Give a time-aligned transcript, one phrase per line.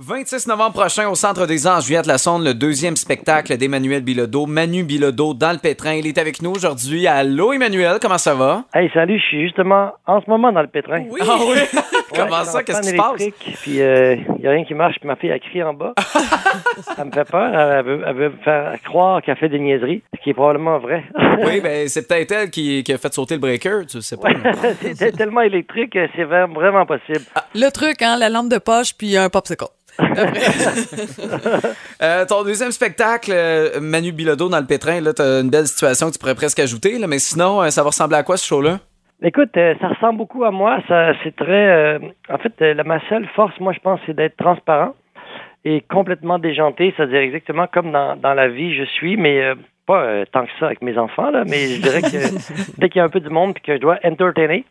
[0.00, 4.84] 26 novembre prochain au Centre des Anges, Juliette Lassonde, le deuxième spectacle d'Emmanuel Bilodeau, Manu
[4.84, 5.94] Bilodeau dans le pétrin.
[5.94, 7.08] Il est avec nous aujourd'hui.
[7.08, 8.62] Allô Emmanuel, comment ça va?
[8.72, 11.02] Hey, salut, je suis justement en ce moment dans le pétrin.
[11.10, 11.20] Oui.
[11.20, 11.58] Ah oui?
[12.14, 12.62] comment ça?
[12.62, 13.24] Qu'est-ce qui se passe?
[13.62, 15.94] Puis il euh, n'y a rien qui marche, puis ma fille a crié en bas.
[16.80, 17.52] ça me fait peur.
[17.52, 21.02] Elle veut, elle veut faire croire qu'elle fait des niaiseries, ce qui est probablement vrai.
[21.44, 24.28] oui, ben c'est peut-être elle qui, qui, a fait sauter le breaker, tu sais pas.
[24.80, 27.24] C'était tellement électrique, c'est vraiment possible.
[27.56, 29.64] Le truc, hein, la lampe de poche, puis un popsicle.
[32.02, 36.08] euh, ton deuxième spectacle, euh, Manu Bilodeau dans le pétrin, là, t'as une belle situation
[36.08, 38.46] que tu pourrais presque ajouter, là, mais sinon, euh, ça va ressembler à quoi ce
[38.46, 38.78] show-là?
[39.22, 40.78] Écoute, ça ressemble beaucoup à moi.
[40.86, 41.98] Ça, c'est très.
[42.28, 44.94] en fait, la, ma seule force, moi, je pense, c'est d'être transparent
[45.64, 49.54] et complètement déjanté, c'est-à-dire exactement comme dans, dans la vie je suis, mais
[49.88, 52.36] pas tant que ça avec mes enfants, là, mais je dirais que
[52.78, 54.64] dès qu'il y a un peu du monde et que je dois entertainer,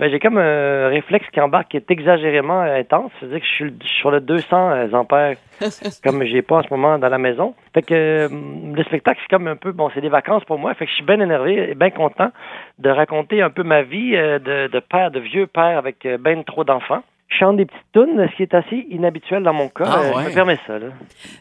[0.00, 3.12] ben, j'ai comme un réflexe qui embarque qui est exagérément intense.
[3.20, 5.36] C'est-à-dire que je suis sur le 200 euh, ampères,
[6.02, 7.54] comme j'ai pas en ce moment dans la maison.
[7.74, 8.28] Fait que euh,
[8.74, 10.72] le spectacle, c'est comme un peu, bon, c'est des vacances pour moi.
[10.72, 12.30] Fait que je suis bien énervé et bien content
[12.78, 16.44] de raconter un peu ma vie euh, de, de père, de vieux père avec ben
[16.44, 19.84] trop d'enfants je chante des petites tunes, ce qui est assez inhabituel dans mon cas.
[19.86, 20.78] Ah, euh, Je me permets ça.
[20.78, 20.88] Là.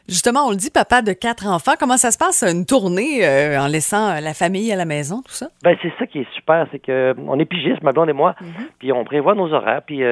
[0.08, 1.74] Justement, on le dit, papa de quatre enfants.
[1.80, 5.22] Comment ça se passe, une tournée euh, en laissant euh, la famille à la maison,
[5.26, 5.48] tout ça?
[5.64, 8.36] Ben, c'est ça qui est super, c'est que on est pigistes, ma blonde et moi,
[8.40, 8.68] mm-hmm.
[8.78, 10.04] puis on prévoit nos horaires, puis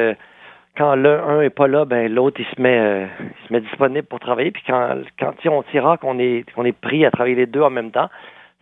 [0.76, 4.20] quand l'un est pas là, ben l'autre il se met il se met disponible pour
[4.20, 7.62] travailler, puis quand quand on tira qu'on est qu'on est pris à travailler les deux
[7.62, 8.10] en même temps,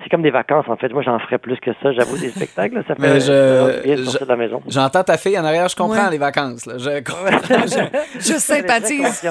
[0.03, 0.89] c'est comme des vacances, en fait.
[0.89, 1.93] Moi, j'en ferais plus que ça.
[1.93, 4.61] J'avoue, des spectacles, ça fait je, de la maison.
[4.67, 6.65] J'entends ta fille en arrière, je comprends les vacances.
[6.65, 6.77] Là.
[6.77, 6.89] Je,
[8.17, 9.27] je, sympathise.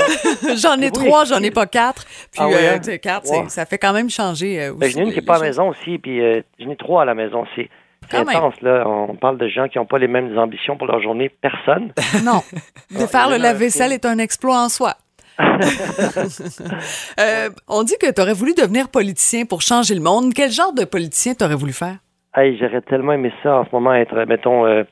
[0.63, 2.05] j'en ai trois, j'en ai pas quatre.
[2.05, 2.97] Puis ah euh, hein?
[2.99, 4.63] quatre, ça fait quand même changer.
[4.63, 6.71] Euh, ben, j'en ai une qui n'est pas à la maison aussi, puis euh, j'en
[6.71, 7.69] ai trois à la maison aussi.
[8.11, 8.85] C'est intense, là.
[8.87, 11.31] On parle de gens qui n'ont pas les mêmes ambitions pour leur journée.
[11.41, 11.93] Personne.
[12.23, 12.43] Non.
[12.91, 14.95] De faire le lave-vaisselle est un exploit en soi.
[17.19, 20.33] Euh, on dit que tu aurais voulu devenir politicien pour changer le monde.
[20.35, 21.97] Quel genre de politicien t'aurais voulu faire?
[22.37, 24.83] Hey, j'aurais tellement aimé ça en ce moment, être, mettons, euh,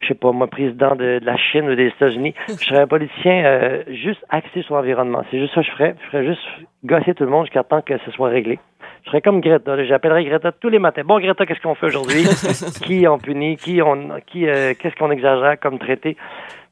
[0.00, 2.34] je sais pas, moi, président de, la Chine ou des États-Unis.
[2.48, 5.22] Je serais un politicien euh, juste axé sur l'environnement.
[5.30, 5.94] C'est juste ça que je ferais.
[6.02, 6.42] Je ferais juste
[6.84, 8.58] gosser tout le monde jusqu'à temps que ce soit réglé.
[9.04, 9.82] Je serais comme Greta.
[9.84, 11.02] J'appellerais Greta tous les matins.
[11.04, 12.24] Bon, Greta, qu'est-ce qu'on fait aujourd'hui?
[12.82, 13.56] qui on punit?
[13.56, 16.16] Qui on, qui, qu'est-ce qu'on exagère comme traité?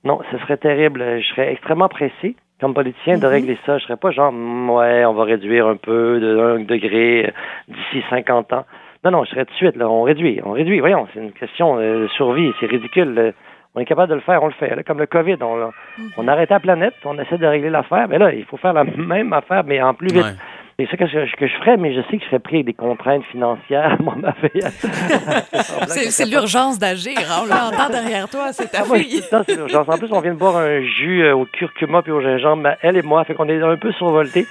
[0.05, 1.21] Non, ce serait terrible.
[1.21, 3.33] Je serais extrêmement pressé comme politicien de mhm.
[3.33, 3.79] régler ça.
[3.79, 7.31] Je serais pas genre, mm, ouais, on va réduire un peu de 1 degré euh,
[7.69, 8.65] d'ici 50 ans.
[9.05, 10.81] Non, non, je serais tout de suite, là, on réduit, on réduit.
[10.81, 13.33] Voyons, c'est une question euh, de survie, c'est ridicule.
[13.75, 14.75] On est capable de le faire, on le fait.
[14.75, 15.73] Là, comme le COVID, on, mhm.
[16.17, 18.85] on arrête la planète, on essaie de régler l'affaire, mais là, il faut faire la
[18.97, 20.37] même affaire, mais en plus vite.
[20.81, 22.67] C'est ça que je, que je ferais, mais je sais que je serais pris avec
[22.67, 23.97] des contraintes financières.
[24.01, 24.63] Moi, ma fille.
[26.11, 27.19] c'est l'urgence d'agir.
[27.19, 27.43] Hein?
[27.43, 29.21] On l'entend derrière toi, c'est ta ah, fille.
[29.49, 29.89] l'urgence.
[29.89, 32.97] En plus, on vient de boire un jus euh, au curcuma puis au gingembre, elle
[32.97, 34.47] et moi, fait qu'on est un peu survoltés.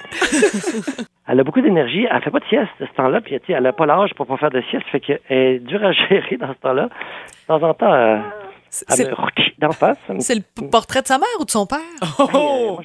[1.26, 2.06] elle a beaucoup d'énergie.
[2.10, 4.50] Elle fait pas de sieste ce temps-là, puis elle n'a pas l'âge pour pas faire
[4.50, 6.90] de sieste, fait qu'elle est dure à gérer dans ce temps-là.
[6.90, 8.18] De temps en temps, euh,
[8.90, 9.96] elle me d'en face.
[10.18, 11.78] C'est le portrait de sa mère ou de son père?
[12.34, 12.80] Oh!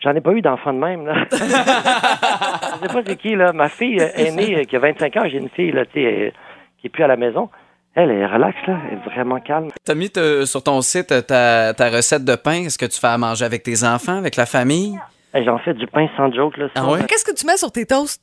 [0.00, 1.24] J'en ai pas eu d'enfant de même, là.
[1.32, 3.52] je sais pas c'est qui, là.
[3.52, 6.32] Ma fille aînée, qui a 25 ans, j'ai une fille, là, tu sais,
[6.78, 7.48] qui est plus à la maison.
[7.94, 8.78] Elle est relaxe, là.
[8.90, 9.68] Elle est vraiment calme.
[9.84, 10.10] Tu as mis
[10.46, 12.64] sur ton site ta, ta recette de pain.
[12.64, 14.98] Est-ce que tu fais à manger avec tes enfants, avec la famille?
[15.34, 16.68] J'en fais du pain sans joke, là.
[16.74, 17.04] Ah ouais?
[17.08, 18.22] Qu'est-ce que tu mets sur tes toasts?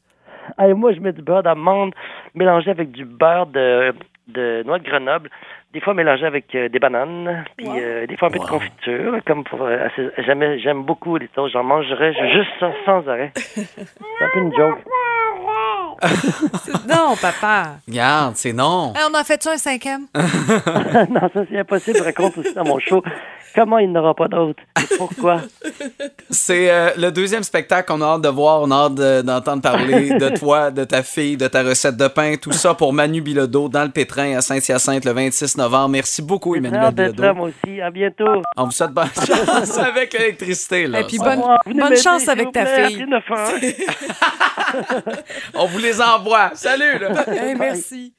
[0.76, 1.94] moi, je mets du beurre d'amande
[2.36, 3.94] mélangé avec du beurre de,
[4.28, 5.30] de noix de Grenoble,
[5.74, 9.18] des fois mélangé avec euh, des bananes, puis euh, des fois un peu de confiture,
[9.26, 13.32] comme pour euh, j'aime beaucoup les toasts, j'en mangerais juste ça sans arrêt.
[13.36, 14.80] C'est un peu une joke.
[16.88, 17.78] non, papa.
[17.88, 18.94] Regarde, c'est non.
[19.10, 20.08] on a fait-tu un cinquième?
[20.16, 21.98] non, ça c'est impossible.
[21.98, 23.02] Je raconte aussi dans mon show.
[23.56, 24.64] Comment il n'aura pas d'autre?
[24.98, 25.42] Pourquoi?
[26.32, 28.62] C'est euh, le deuxième spectacle qu'on a hâte de voir.
[28.64, 32.34] On a hâte d'entendre parler de toi, de ta fille, de ta recette de pain.
[32.42, 35.90] Tout ça pour Manu Bilodeau dans le Pétrin à Saint-Hyacinthe le 26 novembre.
[35.90, 37.22] Merci beaucoup, Emmanuel Bilodeau.
[37.22, 37.80] Là, moi aussi.
[37.80, 38.42] À bientôt.
[38.58, 40.84] On vous souhaite bonne chance avec l'électricité.
[40.84, 43.06] Et puis bonne, bonne chance avec ta fille.
[45.54, 46.52] On vous les envoie.
[46.56, 47.00] Salut.
[47.58, 48.14] merci.